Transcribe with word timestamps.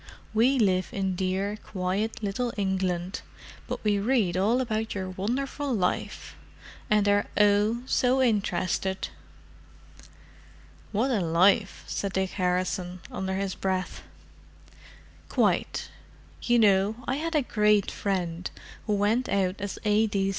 We 0.33 0.57
live 0.57 0.89
in 0.91 1.15
dear, 1.15 1.57
quiet 1.63 2.23
little 2.23 2.51
England, 2.57 3.21
but 3.67 3.83
we 3.83 3.99
read 3.99 4.35
all 4.35 4.59
about 4.59 4.95
your 4.95 5.11
wonderful 5.11 5.71
life, 5.71 6.35
and 6.89 7.07
are 7.07 7.27
oh! 7.37 7.83
so 7.85 8.19
interested." 8.19 9.09
"What 10.91 11.11
a 11.11 11.19
life!" 11.21 11.83
said 11.85 12.13
Dick 12.13 12.31
Harrison, 12.31 13.01
under 13.11 13.35
his 13.35 13.53
breath. 13.53 14.01
"Quite. 15.29 15.89
You 16.41 16.57
know, 16.57 16.95
I 17.07 17.17
had 17.17 17.35
a 17.35 17.43
great 17.43 17.91
friend 17.91 18.49
who 18.87 18.95
went 18.95 19.29
out 19.29 19.61
as 19.61 19.77
A. 19.85 20.09